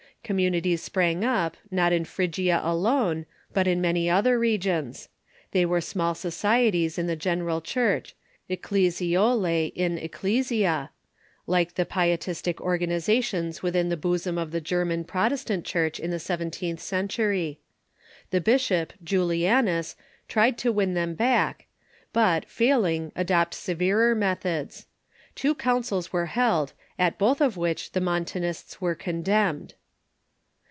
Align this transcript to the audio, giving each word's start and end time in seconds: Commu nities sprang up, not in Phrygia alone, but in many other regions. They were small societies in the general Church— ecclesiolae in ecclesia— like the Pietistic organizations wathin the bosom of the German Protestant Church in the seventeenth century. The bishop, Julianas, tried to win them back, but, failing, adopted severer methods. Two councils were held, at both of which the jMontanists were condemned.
Commu 0.23 0.51
nities 0.51 0.79
sprang 0.79 1.25
up, 1.25 1.57
not 1.71 1.91
in 1.91 2.05
Phrygia 2.05 2.61
alone, 2.63 3.25
but 3.53 3.67
in 3.67 3.81
many 3.81 4.09
other 4.09 4.39
regions. 4.39 5.09
They 5.51 5.65
were 5.65 5.81
small 5.81 6.13
societies 6.15 6.97
in 6.97 7.07
the 7.07 7.17
general 7.17 7.59
Church— 7.59 8.15
ecclesiolae 8.49 9.73
in 9.73 9.97
ecclesia— 9.97 10.91
like 11.55 11.73
the 11.73 11.85
Pietistic 11.87 12.61
organizations 12.61 13.59
wathin 13.61 13.89
the 13.89 13.97
bosom 13.97 14.37
of 14.37 14.51
the 14.51 14.61
German 14.61 15.03
Protestant 15.03 15.65
Church 15.65 15.99
in 15.99 16.11
the 16.11 16.19
seventeenth 16.19 16.79
century. 16.79 17.59
The 18.29 18.39
bishop, 18.39 18.93
Julianas, 19.03 19.95
tried 20.29 20.57
to 20.59 20.71
win 20.71 20.93
them 20.93 21.13
back, 21.13 21.65
but, 22.13 22.45
failing, 22.45 23.11
adopted 23.17 23.59
severer 23.59 24.13
methods. 24.15 24.85
Two 25.35 25.55
councils 25.55 26.13
were 26.13 26.27
held, 26.27 26.71
at 26.97 27.17
both 27.17 27.41
of 27.41 27.57
which 27.57 27.91
the 27.91 27.99
jMontanists 28.01 28.79
were 28.79 28.95
condemned. 28.95 29.73